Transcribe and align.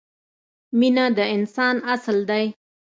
مینه 0.77 1.05
د 1.17 1.19
انسان 1.35 1.75
اصل 1.93 2.17
دی. 2.29 2.45